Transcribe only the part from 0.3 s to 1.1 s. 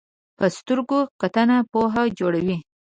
په سترګو